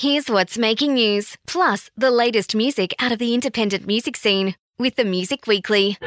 [0.00, 4.94] Here's what's making news, plus the latest music out of the independent music scene with
[4.94, 5.98] the Music Weekly.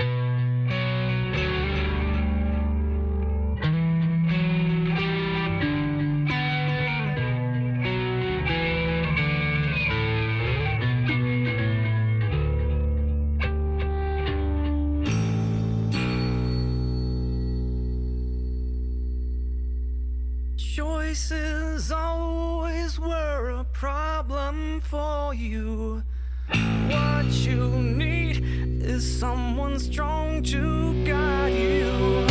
[24.81, 26.03] For you.
[26.87, 28.43] What you need
[28.81, 32.30] is someone strong to guide you.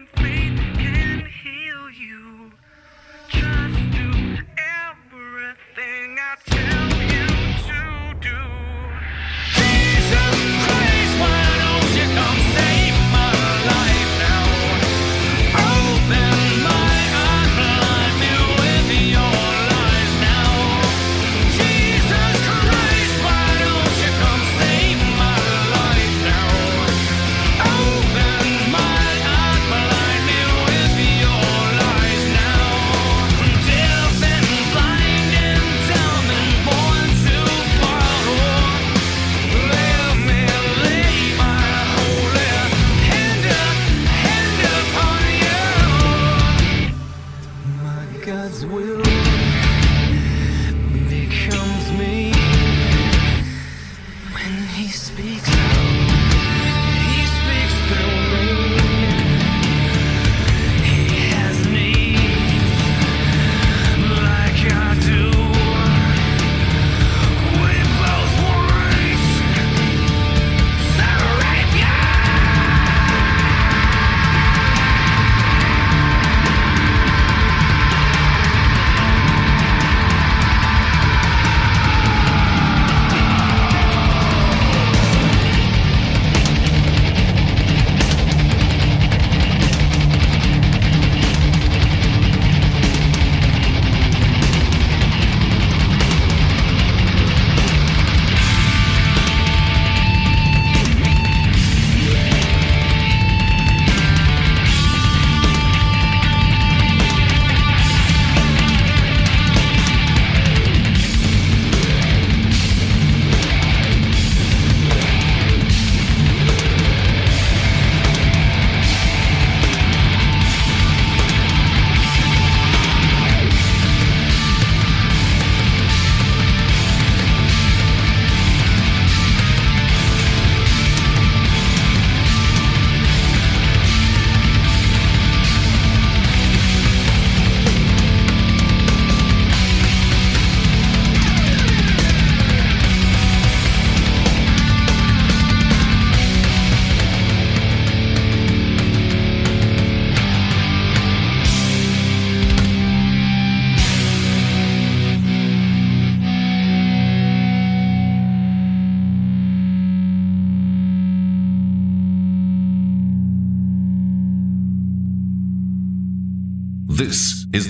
[0.00, 0.39] Now, but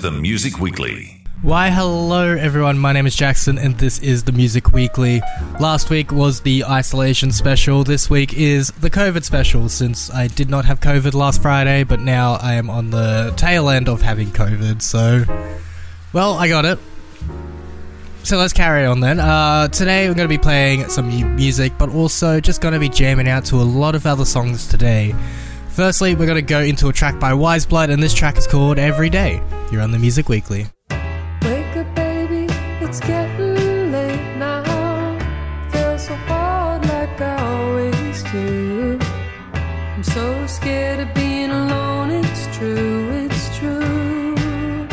[0.01, 1.21] the Music Weekly.
[1.43, 5.21] Why, hello everyone, my name is Jackson and this is the Music Weekly.
[5.59, 10.49] Last week was the isolation special, this week is the COVID special since I did
[10.49, 14.29] not have COVID last Friday, but now I am on the tail end of having
[14.29, 15.23] COVID, so.
[16.13, 16.79] Well, I got it.
[18.23, 19.19] So let's carry on then.
[19.19, 22.89] Uh, today we're going to be playing some music, but also just going to be
[22.89, 25.13] jamming out to a lot of other songs today.
[25.71, 28.45] Firstly, we're going to go into a track by Wise Blood, and this track is
[28.45, 29.41] called Every Day.
[29.71, 30.67] You're on the Music Weekly.
[31.43, 35.17] Wake up, baby, it's getting late now.
[35.71, 38.99] Feels so hard like I always do.
[39.53, 44.87] I'm so scared of being alone, it's true, it's true.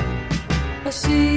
[0.84, 1.27] I see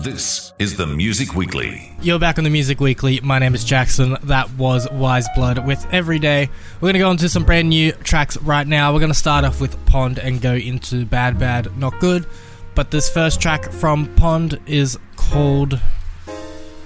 [0.00, 1.92] This is the Music Weekly.
[2.00, 3.20] You're back on the Music Weekly.
[3.20, 4.16] My name is Jackson.
[4.22, 6.48] That was Wise Blood with Everyday.
[6.76, 8.94] We're going to go into some brand new tracks right now.
[8.94, 12.24] We're going to start off with Pond and go into Bad Bad Not Good.
[12.74, 15.78] But this first track from Pond is called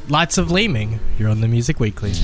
[0.09, 0.99] Lights of Leeming.
[1.17, 2.15] You're on the Music Weekly.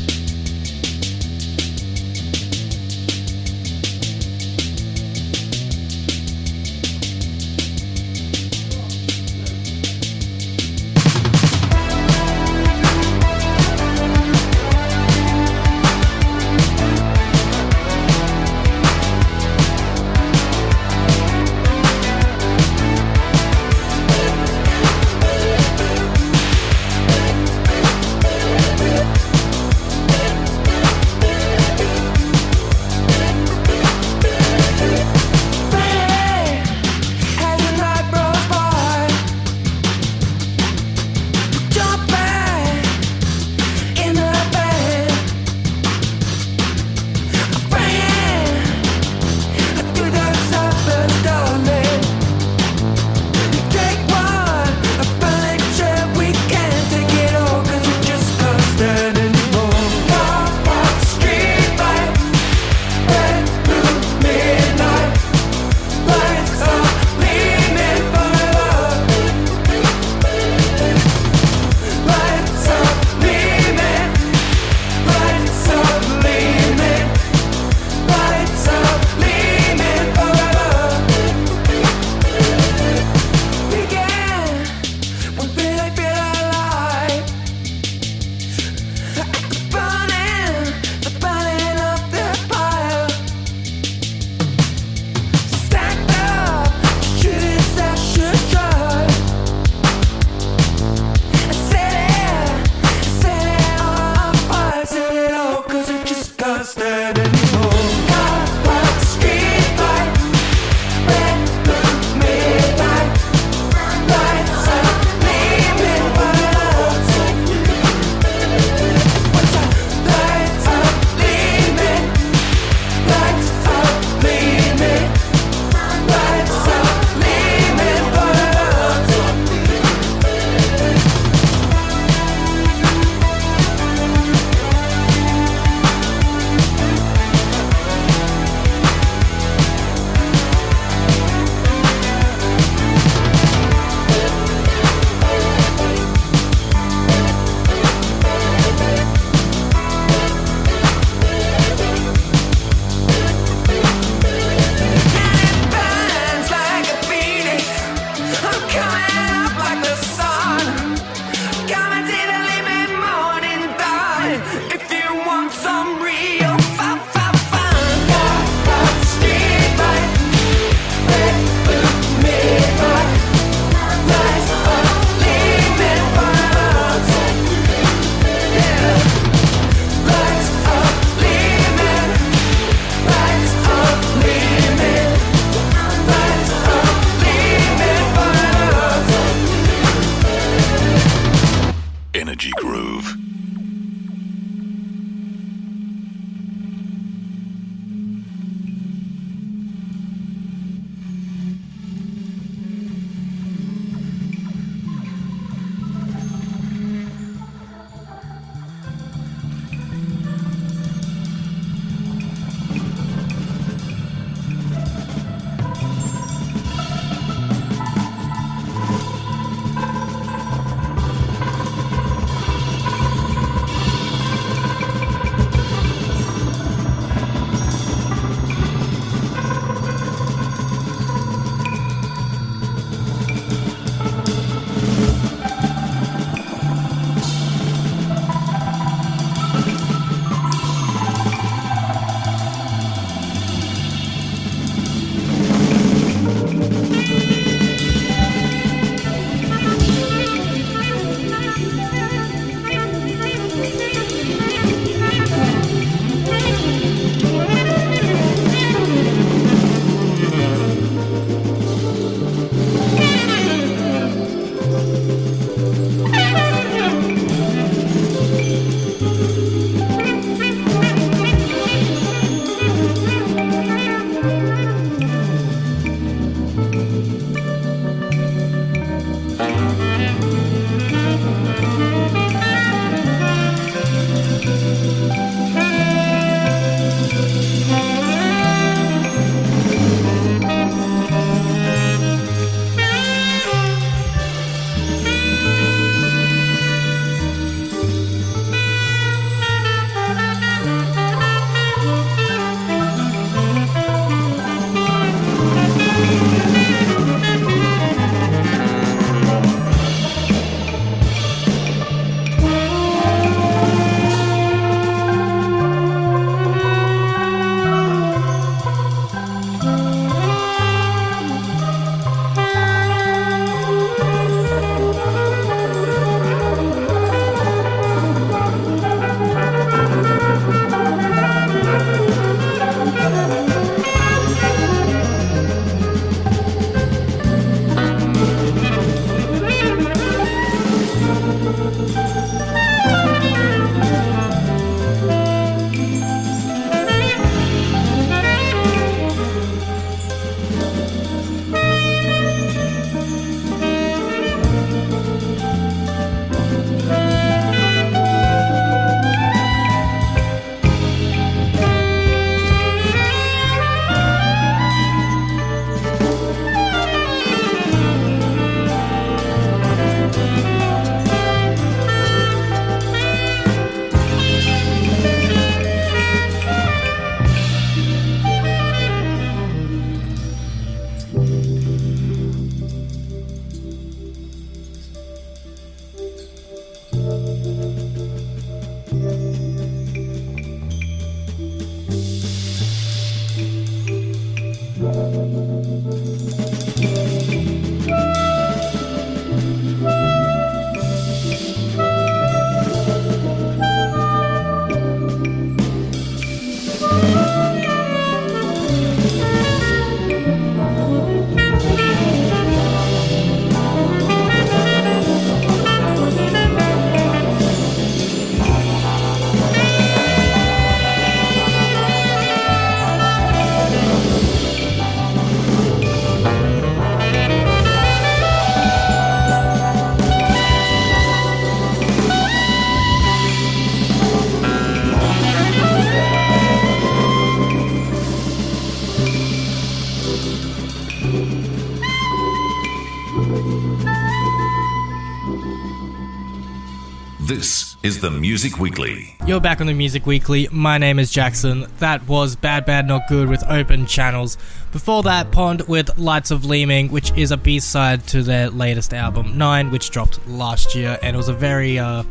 [447.91, 449.17] Is the Music Weekly.
[449.27, 450.47] You're back on the Music Weekly.
[450.53, 451.67] My name is Jackson.
[451.81, 454.39] That was Bad Bad Not Good with Open Channels.
[454.71, 459.37] Before that, Pond with Lights of Leeming, which is a B-side to their latest album,
[459.37, 462.05] Nine, which dropped last year, and it was a very uh,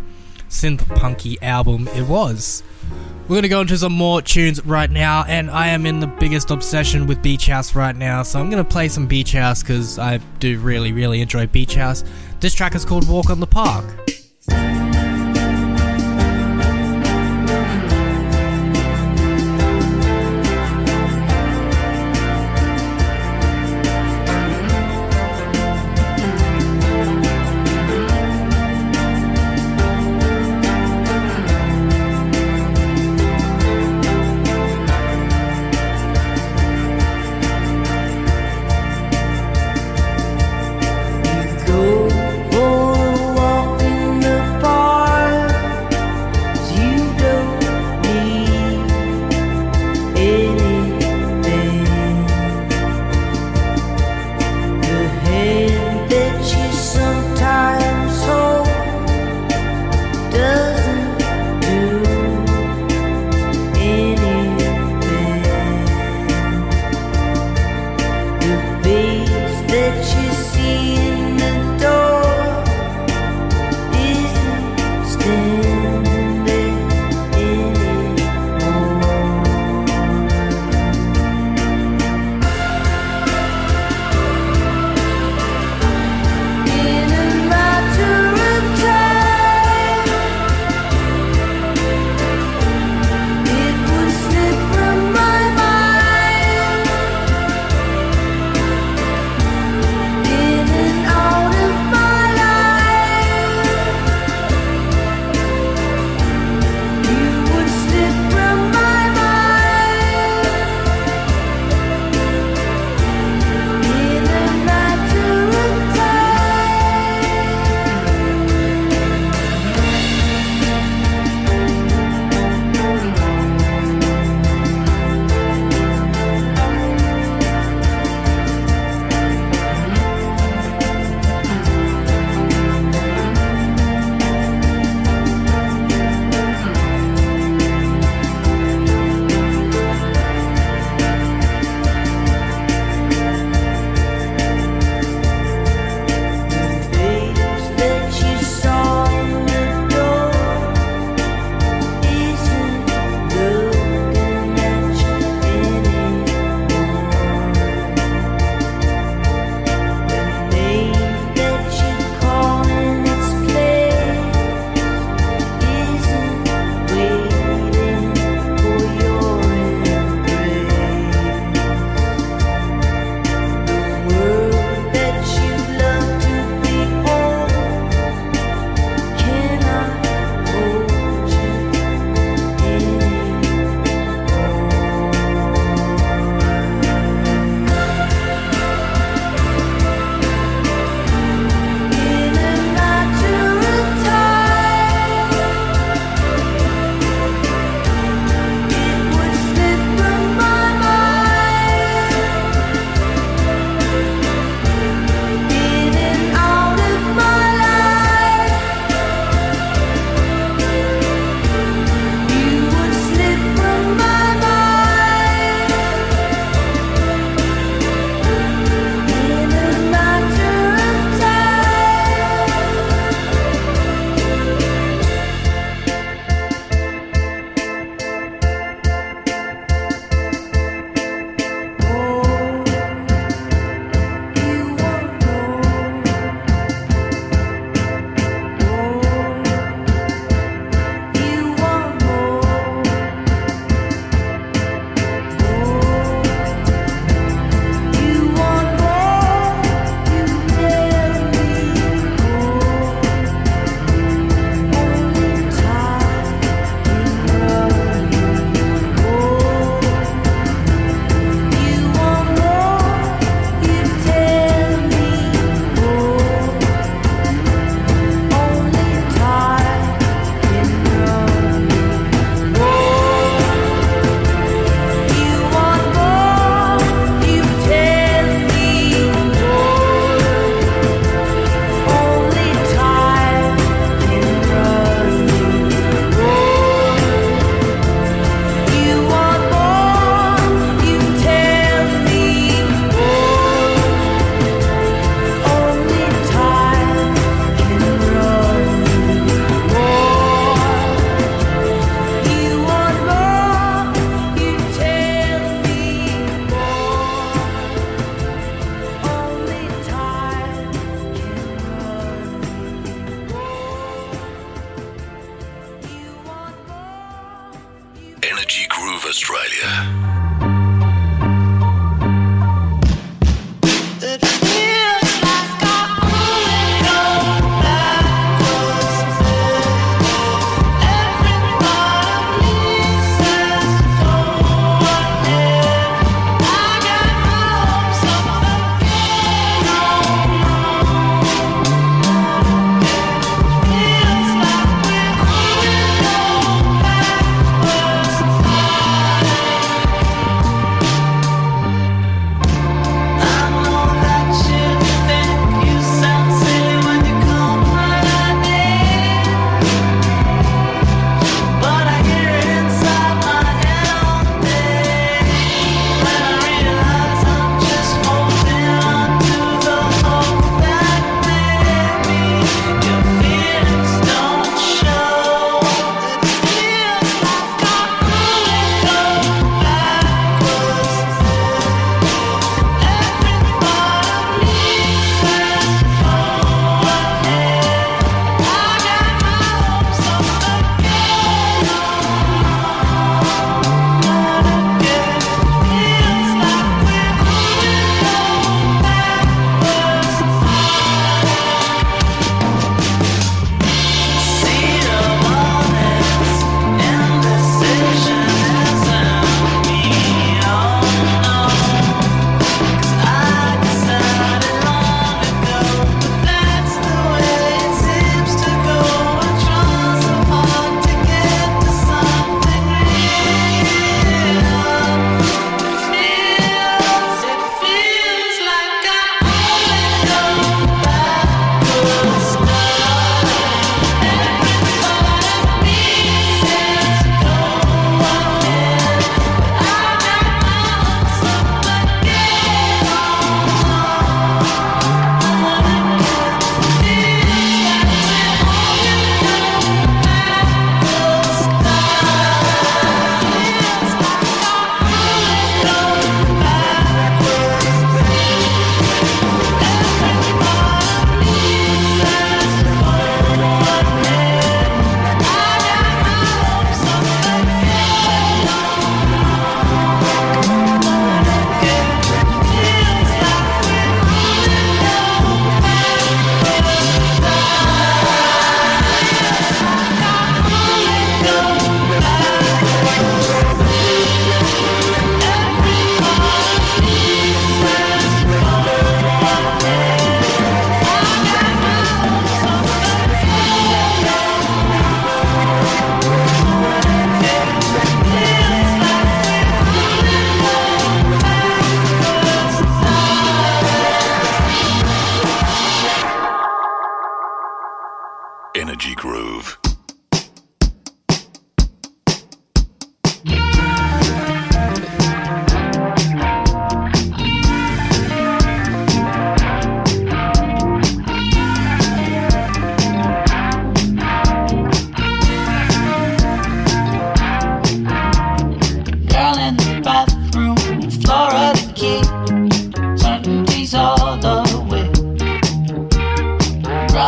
[0.50, 1.88] synth punky album.
[1.96, 2.62] It was.
[3.30, 6.52] We're gonna go into some more tunes right now, and I am in the biggest
[6.52, 10.18] obsession with Beach House right now, so I'm gonna play some Beach House because I
[10.42, 12.04] do really, really enjoy Beach House.
[12.42, 14.09] This track is called Walk on the Park.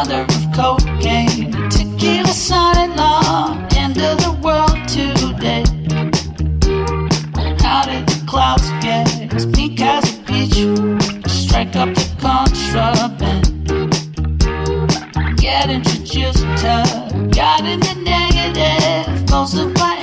[0.03, 3.67] Brother of cocaine, tequila son-in-law.
[3.75, 5.63] End of the world today.
[7.61, 10.55] How did the clouds get as pink as a beach?
[11.29, 13.45] Strike up the contraband.
[15.37, 19.27] Get introduced to God in the negative.
[19.27, 20.00] Posted by Andy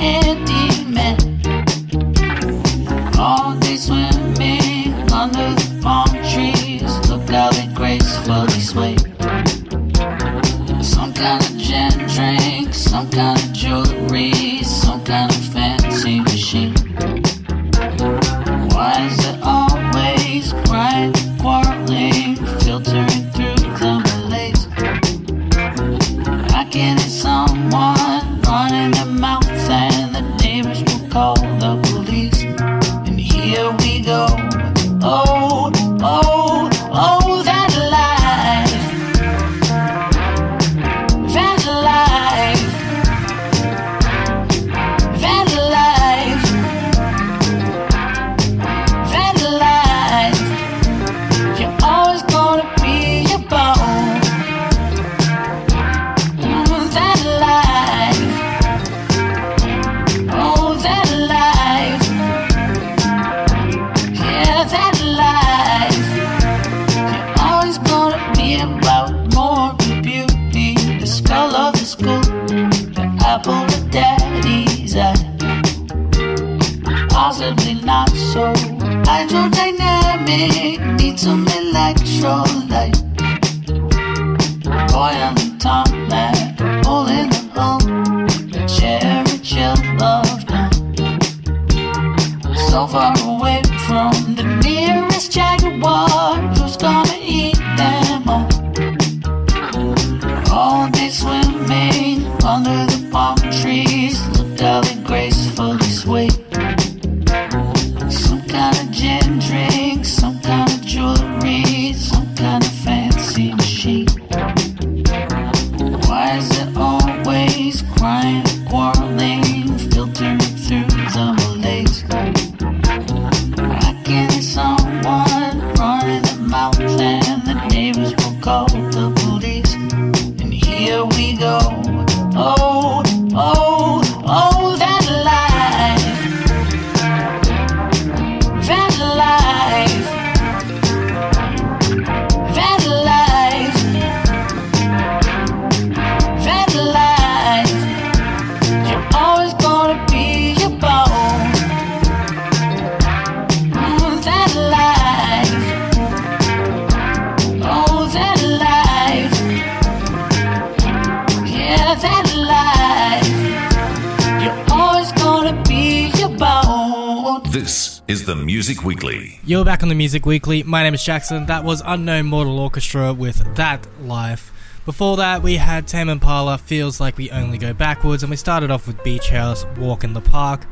[169.78, 170.64] back on the Music Weekly.
[170.64, 171.46] My name is Jackson.
[171.46, 174.52] That was Unknown Mortal Orchestra with That Life.
[174.84, 178.72] Before that, we had Tame Impala, Feels Like We Only Go Backwards, and we started
[178.72, 180.66] off with Beach House, Walk in the Park.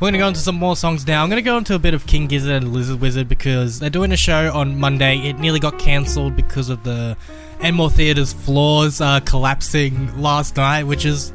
[0.00, 1.22] We're gonna go into some more songs now.
[1.22, 4.10] I'm gonna go into a bit of King Gizzard and Lizard Wizard because they're doing
[4.10, 5.18] a show on Monday.
[5.18, 7.14] It nearly got cancelled because of the
[7.60, 11.30] Enmore Theatre's floors uh, collapsing last night, which is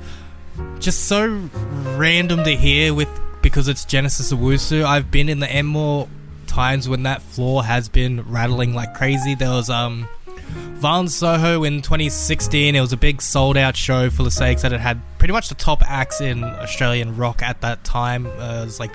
[0.80, 1.48] just so
[1.98, 3.10] random to hear with
[3.44, 4.84] because it's Genesis Owusu.
[4.84, 6.08] I've been in the Enmore
[6.52, 9.36] times when that floor has been rattling like crazy.
[9.36, 10.08] There was um
[10.82, 12.76] Violent Soho in 2016.
[12.76, 15.48] It was a big sold out show for the sakes that it had pretty much
[15.48, 18.26] the top acts in Australian rock at that time.
[18.26, 18.92] Uh, it was like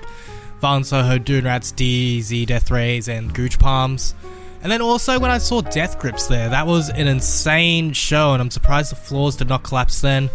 [0.59, 4.13] Violent Soho, Dune Rats, DZ, Deathrays, and Gooch Palms.
[4.61, 8.41] And then also when I saw Death Grips there, that was an insane show, and
[8.41, 10.29] I'm surprised the floors did not collapse then.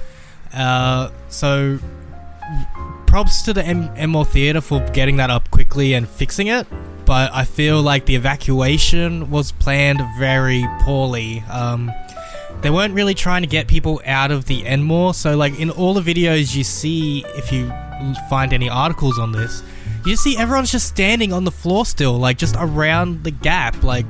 [0.54, 1.78] Uh, so
[3.06, 6.66] props to the M- Enmore Theatre for getting that up quickly and fixing it.
[7.04, 11.40] But I feel like the evacuation was planned very poorly.
[11.50, 11.90] Um,
[12.60, 15.14] they weren't really trying to get people out of the Enmore.
[15.14, 17.72] So, like in all the videos you see, if you
[18.30, 19.62] find any articles on this,
[20.06, 23.82] you see everyone's just standing on the floor still, like just around the gap.
[23.82, 24.06] Like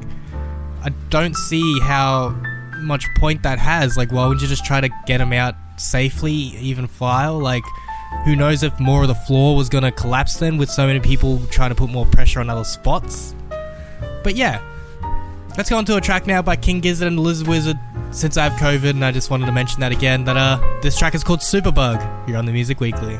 [0.84, 2.36] I don't see how
[2.82, 3.96] much point that has.
[3.96, 7.38] Like, why wouldn't you just try to get them out safely, even file?
[7.38, 7.62] Like,
[8.24, 11.40] who knows if more of the floor was gonna collapse then with so many people
[11.50, 13.34] trying to put more pressure on other spots?
[14.22, 14.60] But yeah,
[15.56, 17.78] let's go on to a track now by King Gizzard and the Lizard Wizard.
[18.10, 20.98] Since I have COVID, and I just wanted to mention that again, that uh, this
[20.98, 22.28] track is called Superbug.
[22.28, 23.18] You're on the Music Weekly.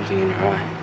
[0.00, 0.79] Something in your eye.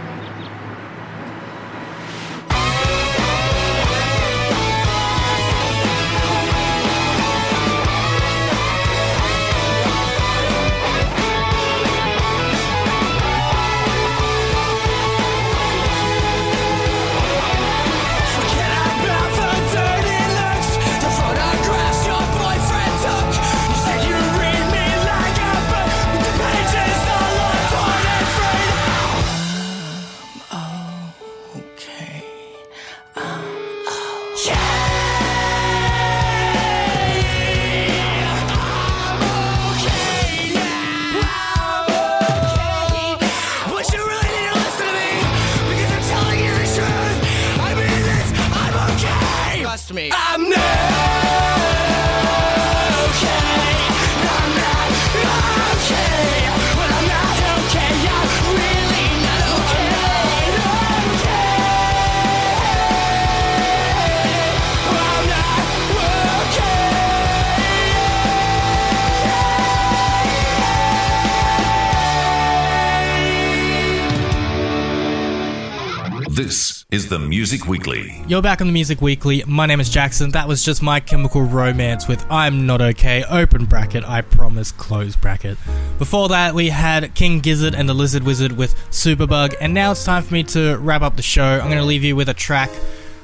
[76.37, 78.23] This is the Music Weekly.
[78.27, 79.43] You're back on the Music Weekly.
[79.47, 80.29] My name is Jackson.
[80.29, 85.15] That was just My Chemical Romance with I'm Not Okay, open bracket, I promise, close
[85.15, 85.57] bracket.
[85.97, 90.05] Before that, we had King Gizzard and the Lizard Wizard with Superbug, and now it's
[90.05, 91.43] time for me to wrap up the show.
[91.43, 92.69] I'm going to leave you with a track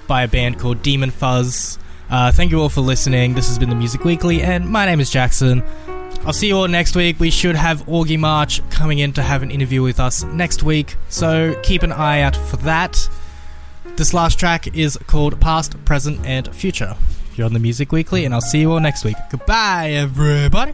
[0.08, 1.78] by a band called Demon Fuzz.
[2.10, 3.36] Uh, thank you all for listening.
[3.36, 5.62] This has been the Music Weekly, and my name is Jackson.
[6.26, 7.20] I'll see you all next week.
[7.20, 10.96] We should have Augie March coming in to have an interview with us next week,
[11.10, 13.10] so keep an eye out for that.
[13.98, 16.96] This last track is called Past, Present, and Future.
[17.36, 19.18] You're on the Music Weekly, and I'll see you all next week.
[19.32, 20.74] Goodbye, everybody.